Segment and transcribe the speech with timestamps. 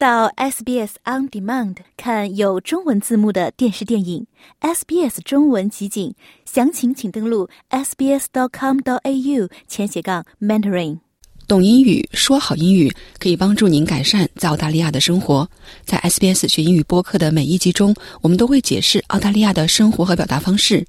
[0.00, 4.26] 到 SBS On Demand 看有中文字幕的电视电影
[4.62, 6.14] SBS 中文集锦，
[6.46, 11.00] 详情请登录 sbs.com.au 前斜杠 mentoring。
[11.46, 15.46] 懂英语，说好英语，可以帮助您改善在澳大利亚的生活。
[15.84, 20.82] 在 SBS 学英语播客的每一集中，我们都会解释澳大利亚的生活和表达方式。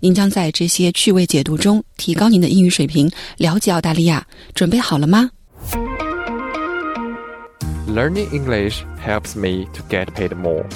[0.00, 4.26] 您将在这些趣味解读中提高您的英语水平，了解澳大利亚。
[4.54, 5.30] 准备好了吗？
[7.94, 10.66] Learning English helps me to get paid more.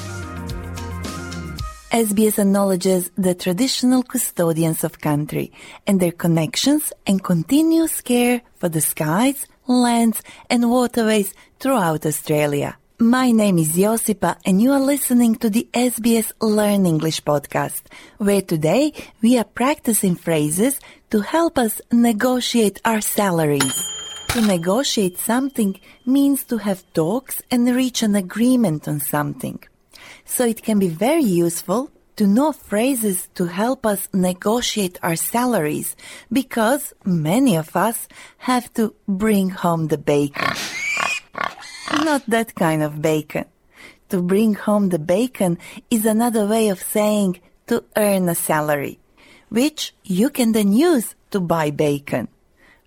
[1.91, 5.51] SBS acknowledges the traditional custodians of country
[5.85, 12.79] and their connections and continuous care for the skies, lands and waterways throughout Australia.
[13.01, 17.83] My name is Josipa and you are listening to the SBS Learn English podcast,
[18.19, 20.79] where today we are practicing phrases
[21.11, 23.98] to help us negotiate our salaries.
[24.29, 29.59] To negotiate something means to have talks and reach an agreement on something.
[30.25, 35.97] So it can be very useful to know phrases to help us negotiate our salaries
[36.33, 40.53] because many of us have to bring home the bacon.
[42.05, 43.47] Not that kind of bacon.
[44.11, 45.59] To bring home the bacon
[45.91, 48.99] is another way of saying to earn a salary,
[49.49, 52.29] which you can then use to buy bacon.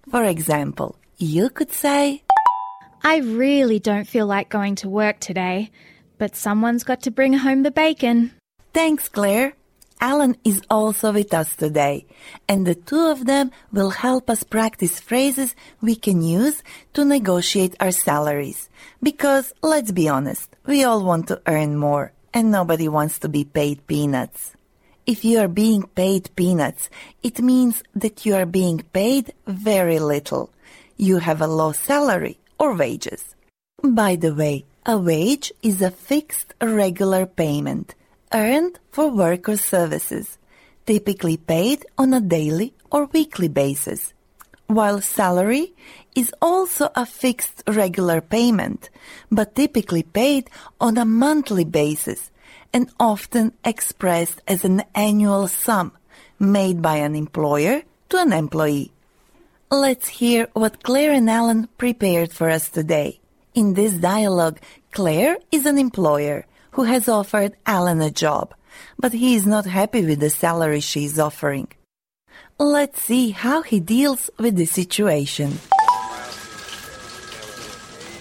[0.09, 2.23] For example, you could say,
[3.03, 5.71] I really don't feel like going to work today,
[6.17, 8.31] but someone's got to bring home the bacon.
[8.73, 9.53] Thanks, Claire.
[9.99, 12.07] Alan is also with us today,
[12.49, 16.63] and the two of them will help us practice phrases we can use
[16.93, 18.67] to negotiate our salaries.
[19.03, 23.43] Because, let's be honest, we all want to earn more, and nobody wants to be
[23.43, 24.55] paid peanuts.
[25.05, 26.89] If you are being paid peanuts,
[27.21, 30.51] it means that you are being paid very little.
[31.01, 33.33] You have a low salary or wages.
[33.81, 37.95] By the way, a wage is a fixed regular payment
[38.31, 40.37] earned for work or services,
[40.85, 44.13] typically paid on a daily or weekly basis.
[44.67, 45.73] While salary
[46.13, 48.91] is also a fixed regular payment,
[49.31, 52.29] but typically paid on a monthly basis
[52.71, 55.93] and often expressed as an annual sum
[56.37, 58.91] made by an employer to an employee.
[59.73, 63.21] Let's hear what Claire and Alan prepared for us today.
[63.53, 64.59] In this dialogue,
[64.91, 68.53] Claire is an employer who has offered Alan a job,
[68.99, 71.69] but he is not happy with the salary she is offering.
[72.59, 75.57] Let's see how he deals with the situation.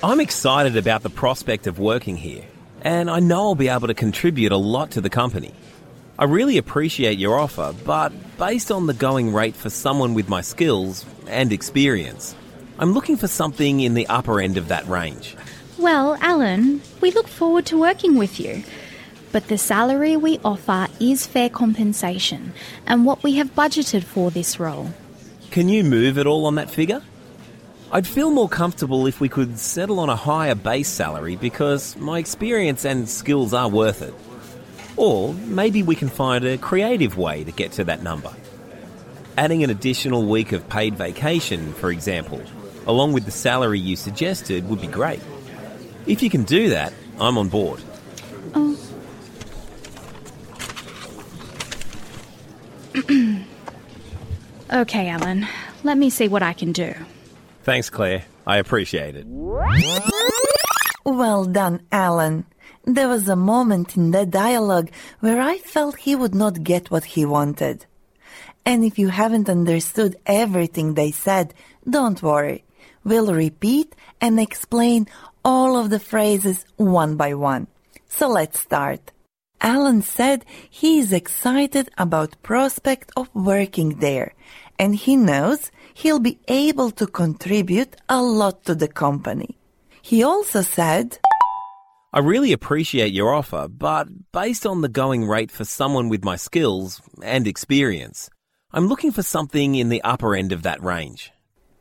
[0.04, 2.44] I'm excited about the prospect of working here,
[2.82, 5.52] and I know I'll be able to contribute a lot to the company.
[6.20, 10.42] I really appreciate your offer, but based on the going rate for someone with my
[10.42, 12.36] skills and experience,
[12.78, 15.34] I'm looking for something in the upper end of that range.
[15.78, 18.64] Well, Alan, we look forward to working with you.
[19.32, 22.52] But the salary we offer is fair compensation
[22.86, 24.90] and what we have budgeted for this role.
[25.50, 27.00] Can you move at all on that figure?
[27.92, 32.18] I'd feel more comfortable if we could settle on a higher base salary because my
[32.18, 34.12] experience and skills are worth it.
[35.00, 38.30] Or maybe we can find a creative way to get to that number.
[39.38, 42.42] Adding an additional week of paid vacation, for example,
[42.86, 45.22] along with the salary you suggested would be great.
[46.06, 47.80] If you can do that, I'm on board.
[48.54, 48.76] Oh.
[54.70, 55.48] okay, Alan.
[55.82, 56.92] Let me see what I can do.
[57.62, 58.26] Thanks, Claire.
[58.46, 59.24] I appreciate it.
[61.06, 62.44] Well done, Alan.
[62.92, 64.90] There was a moment in that dialogue
[65.20, 67.86] where I felt he would not get what he wanted.
[68.66, 71.54] And if you haven't understood everything they said,
[71.88, 72.64] don't worry.
[73.04, 75.06] We'll repeat and explain
[75.44, 77.68] all of the phrases one by one.
[78.08, 79.12] So let's start.
[79.60, 84.34] Alan said he is excited about prospect of working there
[84.80, 89.56] and he knows he'll be able to contribute a lot to the company.
[90.02, 91.18] He also said,
[92.12, 96.34] I really appreciate your offer, but based on the going rate for someone with my
[96.34, 98.28] skills and experience,
[98.72, 101.30] I'm looking for something in the upper end of that range.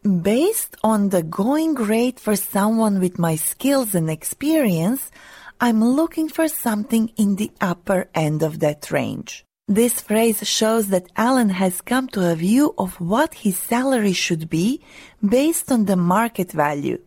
[0.03, 5.09] Based on the going rate for someone with my skills and experience,
[5.59, 9.45] I'm looking for something in the upper end of that range.
[9.67, 14.47] This phrase shows that Alan has come to a view of what his salary should
[14.47, 14.81] be
[15.27, 16.99] based on the market value.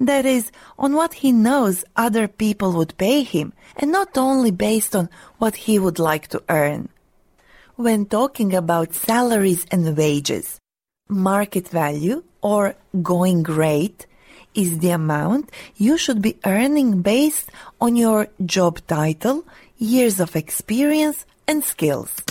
[0.00, 4.94] That is, on what he knows other people would pay him, and not only based
[4.96, 6.88] on what he would like to earn.
[7.76, 10.60] When talking about salaries and wages,
[11.08, 14.06] market value or going rate
[14.54, 17.50] is the amount you should be earning based
[17.80, 19.44] on your job title,
[19.76, 22.22] years of experience, and skills.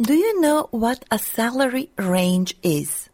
[0.00, 3.07] Do you know what a salary range is?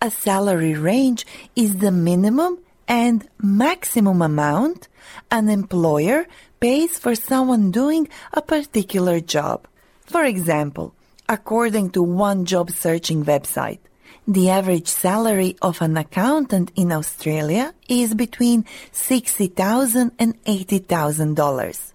[0.00, 4.88] A salary range is the minimum and maximum amount
[5.30, 6.26] an employer
[6.58, 9.66] pays for someone doing a particular job.
[10.04, 10.94] For example,
[11.28, 13.78] according to one job searching website,
[14.26, 21.92] the average salary of an accountant in Australia is between $60,000 and $80,000.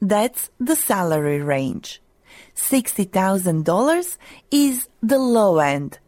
[0.00, 2.00] That's the salary range.
[2.54, 4.16] $60,000
[4.50, 5.98] is the low end,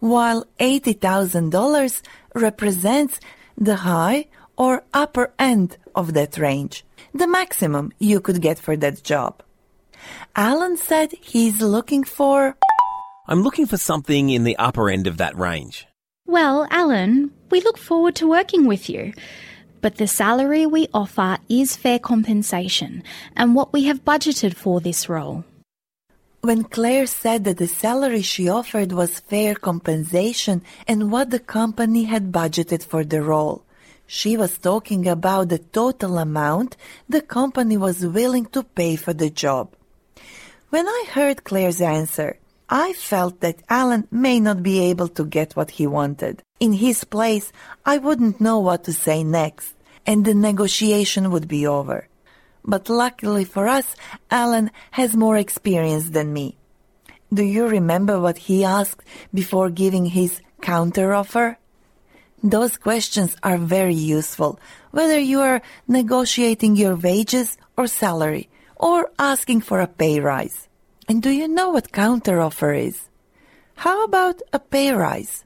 [0.00, 2.02] while $80,000
[2.34, 3.20] represents
[3.56, 4.26] the high
[4.56, 9.42] or upper end of that range, the maximum you could get for that job.
[10.34, 12.56] Alan said he's looking for.
[13.28, 15.86] I'm looking for something in the upper end of that range.
[16.26, 19.12] Well, Alan, we look forward to working with you.
[19.80, 23.02] But the salary we offer is fair compensation
[23.34, 25.44] and what we have budgeted for this role.
[26.42, 32.04] When Claire said that the salary she offered was fair compensation and what the company
[32.04, 33.62] had budgeted for the role,
[34.06, 39.28] she was talking about the total amount the company was willing to pay for the
[39.28, 39.74] job.
[40.70, 42.38] When I heard Claire's answer,
[42.70, 46.42] I felt that Alan may not be able to get what he wanted.
[46.58, 47.52] In his place,
[47.84, 49.74] I wouldn't know what to say next,
[50.06, 52.08] and the negotiation would be over.
[52.64, 53.96] But luckily for us,
[54.30, 56.56] Alan has more experience than me.
[57.32, 59.02] Do you remember what he asked
[59.32, 61.56] before giving his counteroffer?
[62.42, 64.58] Those questions are very useful,
[64.90, 70.66] whether you are negotiating your wages or salary, or asking for a pay rise.
[71.08, 73.08] And do you know what counteroffer is?
[73.76, 75.44] How about a pay rise?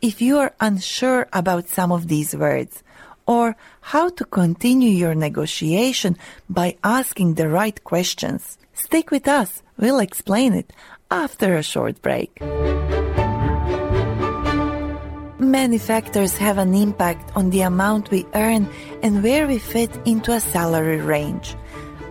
[0.00, 2.82] If you are unsure about some of these words,
[3.30, 6.16] or how to continue your negotiation
[6.48, 9.62] by asking the right questions, stick with us.
[9.78, 10.72] We'll explain it
[11.12, 12.30] after a short break.
[15.38, 18.68] Many factors have an impact on the amount we earn
[19.00, 21.54] and where we fit into a salary range,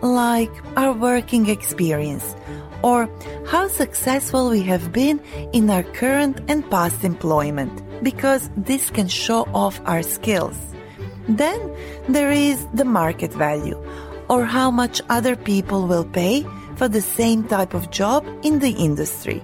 [0.01, 2.33] like our working experience
[2.81, 3.09] or
[3.45, 5.19] how successful we have been
[5.51, 10.55] in our current and past employment, because this can show off our skills.
[11.29, 11.61] Then
[12.09, 13.77] there is the market value,
[14.29, 16.43] or how much other people will pay
[16.75, 19.43] for the same type of job in the industry.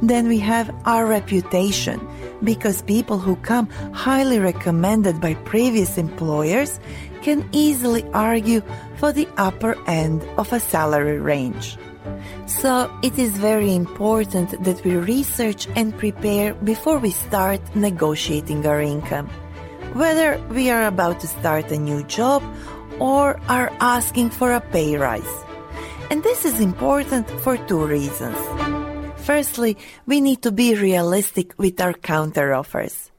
[0.00, 2.00] Then we have our reputation,
[2.42, 6.80] because people who come highly recommended by previous employers
[7.22, 8.62] can easily argue
[8.96, 11.78] for the upper end of a salary range.
[12.46, 18.80] So it is very important that we research and prepare before we start negotiating our
[18.80, 19.30] income.
[19.94, 22.42] Whether we are about to start a new job
[22.98, 25.44] or are asking for a pay rise.
[26.10, 28.38] And this is important for two reasons.
[29.16, 33.10] Firstly, we need to be realistic with our counteroffers.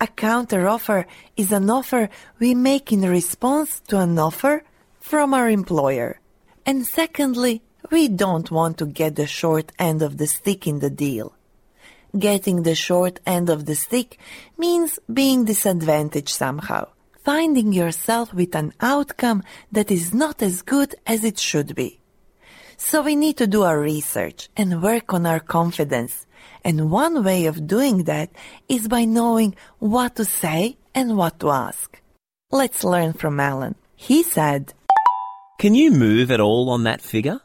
[0.00, 1.06] A counteroffer
[1.36, 2.08] is an offer
[2.40, 4.64] we make in response to an offer
[4.98, 6.18] from our employer.
[6.66, 7.62] And secondly,
[7.92, 11.37] we don't want to get the short end of the stick in the deal.
[12.18, 14.18] Getting the short end of the stick
[14.56, 16.88] means being disadvantaged somehow,
[17.22, 22.00] finding yourself with an outcome that is not as good as it should be.
[22.76, 26.26] So we need to do our research and work on our confidence.
[26.64, 28.30] And one way of doing that
[28.68, 32.00] is by knowing what to say and what to ask.
[32.50, 33.76] Let's learn from Alan.
[33.94, 34.72] He said,
[35.60, 37.40] Can you move at all on that figure?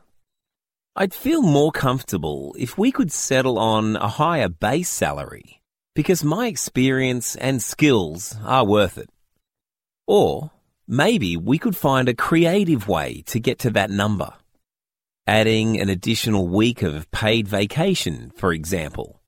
[0.95, 5.59] I'd feel more comfortable if we could settle on a higher base salary
[5.95, 9.09] because my experience and skills are worth it.
[10.05, 10.51] Or
[10.87, 14.33] maybe we could find a creative way to get to that number.
[15.25, 19.19] Adding an additional week of paid vacation, for example,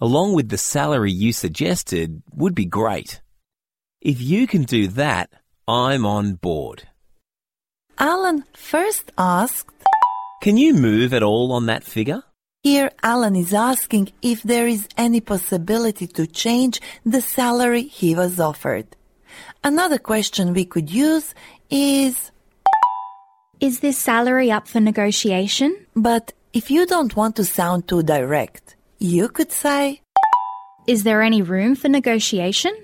[0.00, 3.22] along with the salary you suggested would be great.
[4.00, 5.30] If you can do that,
[5.66, 6.86] I'm on board.
[7.98, 9.72] Alan first asked,
[10.40, 12.22] Can you move at all on that figure?
[12.62, 18.38] Here, Alan is asking if there is any possibility to change the salary he was
[18.40, 18.86] offered.
[19.64, 21.34] Another question we could use
[21.70, 22.30] is,
[23.60, 25.70] Is this salary up for negotiation?
[25.94, 30.00] but if you don't want to sound too direct, you could say,
[30.86, 32.74] Is there any room for negotiation?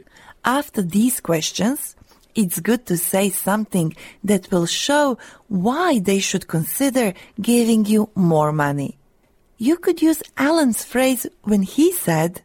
[0.47, 1.97] after these questions,
[2.35, 8.53] it's good to say something that will show why they should consider giving you more
[8.53, 8.99] money.
[9.59, 12.43] You could use Alan's phrase when he said,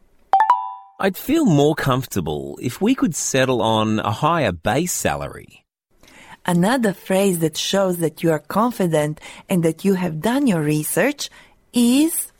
[1.00, 5.64] I'd feel more comfortable if we could settle on a higher base salary.
[6.46, 9.20] Another phrase that shows that you are confident
[9.50, 11.30] and that you have done your research
[11.74, 12.32] is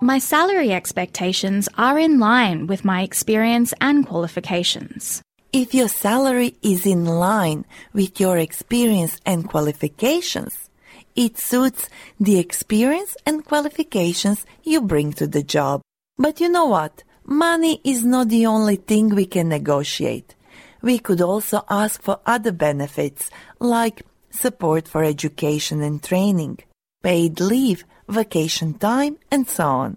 [0.00, 5.22] My salary expectations are in line with my experience and qualifications.
[5.52, 10.70] If your salary is in line with your experience and qualifications,
[11.14, 15.82] it suits the experience and qualifications you bring to the job.
[16.16, 17.02] But you know what?
[17.24, 20.34] Money is not the only thing we can negotiate.
[20.80, 23.30] We could also ask for other benefits
[23.60, 26.60] like support for education and training,
[27.02, 29.96] paid leave, vacation time, and so on.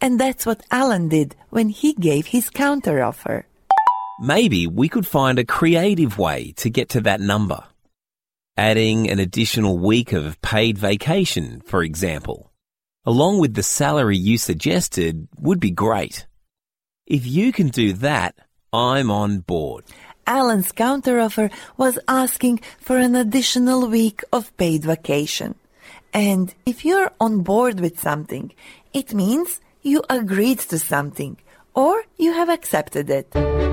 [0.00, 3.44] And that's what Alan did when he gave his counteroffer.
[4.20, 7.62] Maybe we could find a creative way to get to that number.
[8.56, 12.50] Adding an additional week of paid vacation, for example,
[13.04, 16.26] along with the salary you suggested would be great.
[17.06, 18.34] If you can do that,
[18.72, 19.84] I'm on board.
[20.26, 25.54] Alan's counteroffer was asking for an additional week of paid vacation.
[26.12, 28.52] And if you're on board with something,
[28.92, 31.36] it means you agreed to something
[31.72, 33.67] or you have accepted it.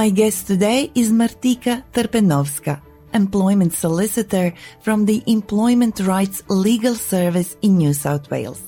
[0.00, 2.80] My guest today is Martika Terpenovska,
[3.12, 8.62] employment solicitor from the Employment Rights Legal Service in New South Wales.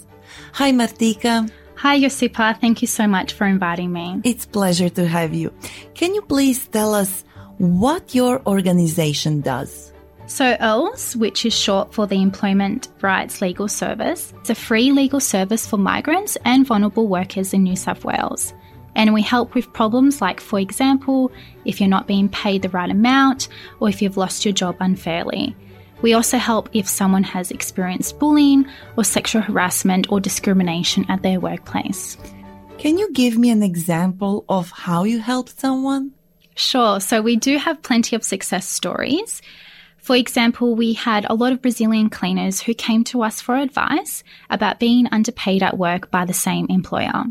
[0.52, 1.50] Hi Martika.
[1.76, 2.60] Hi, Josipa.
[2.60, 4.20] Thank you so much for inviting me.
[4.24, 5.50] It's pleasure to have you.
[5.94, 7.24] Can you please tell us
[7.56, 9.90] what your organization does?
[10.26, 15.20] So, ELS, which is short for the Employment Rights Legal Service, is a free legal
[15.20, 18.52] service for migrants and vulnerable workers in New South Wales.
[18.94, 21.32] And we help with problems like, for example,
[21.64, 23.48] if you're not being paid the right amount
[23.80, 25.56] or if you've lost your job unfairly.
[26.02, 31.40] We also help if someone has experienced bullying or sexual harassment or discrimination at their
[31.40, 32.18] workplace.
[32.78, 36.12] Can you give me an example of how you helped someone?
[36.56, 37.00] Sure.
[37.00, 39.40] So we do have plenty of success stories.
[39.98, 44.24] For example, we had a lot of Brazilian cleaners who came to us for advice
[44.50, 47.22] about being underpaid at work by the same employer.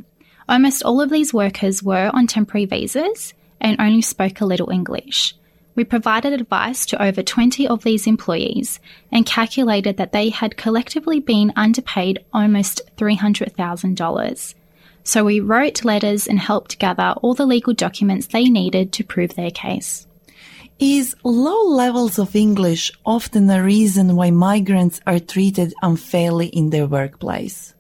[0.51, 5.33] Almost all of these workers were on temporary visas and only spoke a little English.
[5.75, 8.81] We provided advice to over 20 of these employees
[9.13, 14.55] and calculated that they had collectively been underpaid almost $300,000.
[15.05, 19.35] So we wrote letters and helped gather all the legal documents they needed to prove
[19.35, 20.05] their case.
[20.79, 26.87] Is low levels of English often a reason why migrants are treated unfairly in their
[26.87, 27.73] workplace?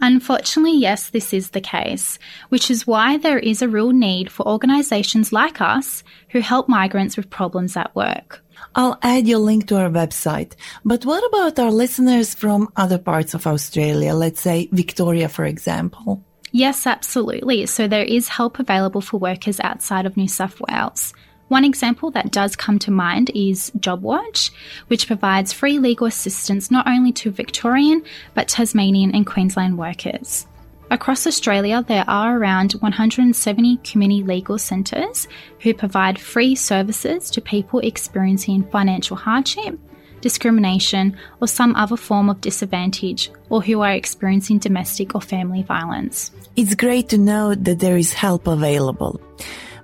[0.00, 2.18] Unfortunately, yes, this is the case,
[2.50, 7.16] which is why there is a real need for organisations like us who help migrants
[7.16, 8.44] with problems at work.
[8.74, 10.54] I'll add your link to our website.
[10.84, 14.14] But what about our listeners from other parts of Australia?
[14.14, 16.24] Let's say Victoria, for example.
[16.52, 17.66] Yes, absolutely.
[17.66, 21.12] So there is help available for workers outside of New South Wales.
[21.48, 24.50] One example that does come to mind is JobWatch,
[24.88, 28.02] which provides free legal assistance not only to Victorian
[28.34, 30.46] but Tasmanian and Queensland workers.
[30.90, 35.28] Across Australia, there are around 170 community legal centres
[35.60, 39.78] who provide free services to people experiencing financial hardship,
[40.22, 46.30] discrimination, or some other form of disadvantage, or who are experiencing domestic or family violence.
[46.56, 49.20] It's great to know that there is help available.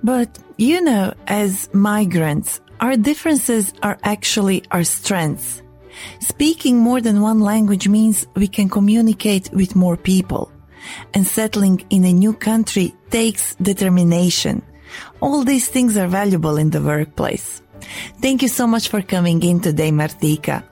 [0.05, 5.63] But, you know, as migrants, our differences are actually our strengths.
[6.19, 10.51] Speaking more than one language means we can communicate with more people.
[11.15, 14.61] And settling in a new country takes determination.
[15.21, 17.63] All these things are valuable in the workplace.
[18.21, 20.63] Thank you so much for coming in today, Martika.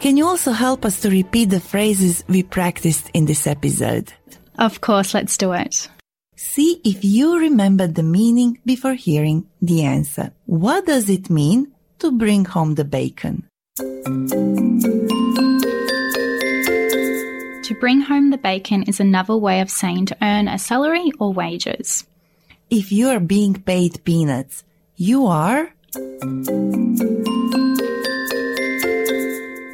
[0.00, 4.12] Can you also help us to repeat the phrases we practiced in this episode?
[4.58, 5.88] Of course, let's do it.
[6.42, 10.32] See if you remember the meaning before hearing the answer.
[10.46, 13.46] What does it mean to bring home the bacon?
[13.76, 13.84] To
[17.78, 22.06] bring home the bacon is another way of saying to earn a salary or wages.
[22.70, 24.64] If you are being paid peanuts,
[24.96, 25.74] you are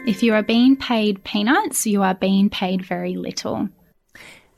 [0.04, 3.68] If you are being paid peanuts, you are being paid very little.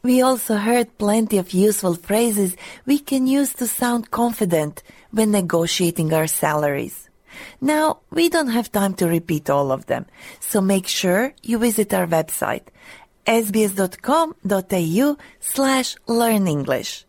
[0.08, 6.14] We also heard plenty of useful phrases we can use to sound confident when negotiating
[6.14, 7.10] our salaries.
[7.60, 10.06] Now, we don't have time to repeat all of them,
[10.40, 12.68] so make sure you visit our website
[13.26, 17.04] sbs.com.au slash learn English.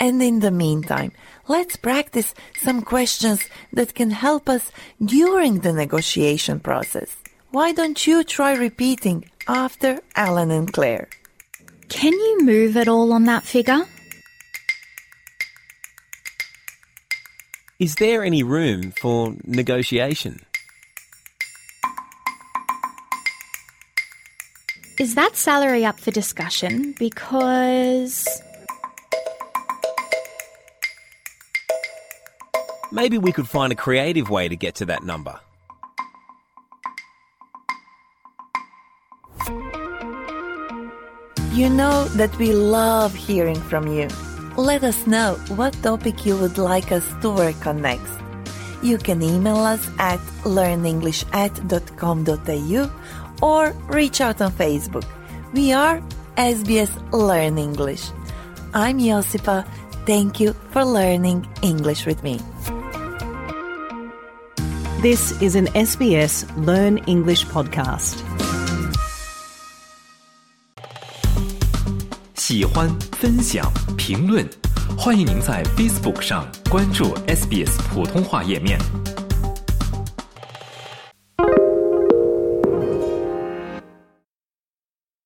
[0.00, 1.12] And in the meantime,
[1.48, 4.72] let's practice some questions that can help us
[5.04, 7.14] during the negotiation process.
[7.50, 11.10] Why don't you try repeating after Alan and Claire?
[11.88, 13.86] Can you move at all on that figure?
[17.78, 20.40] Is there any room for negotiation?
[24.98, 26.94] Is that salary up for discussion?
[26.98, 28.26] Because.
[32.90, 35.38] Maybe we could find a creative way to get to that number.
[41.58, 44.06] You know that we love hearing from you.
[44.56, 48.12] Let us know what topic you would like us to work on next.
[48.80, 52.90] You can email us at learnenglishat.com.au
[53.42, 55.04] or reach out on Facebook.
[55.52, 56.00] We are
[56.36, 58.08] SBS Learn English.
[58.72, 59.66] I'm Josipa.
[60.06, 62.38] Thank you for learning English with me.
[65.02, 68.22] This is an SBS Learn English podcast.
[72.50, 74.42] 喜欢、分享、评论，
[74.96, 78.78] 欢迎您在 Facebook 上关注 SBS 普通话页面。